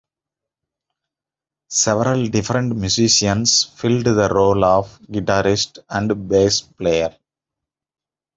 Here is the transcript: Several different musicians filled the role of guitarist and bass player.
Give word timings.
Several 1.69 2.25
different 2.25 2.75
musicians 2.75 3.65
filled 3.65 4.05
the 4.05 4.29
role 4.33 4.65
of 4.65 4.99
guitarist 5.03 5.77
and 5.91 6.27
bass 6.27 6.61
player. 6.61 7.15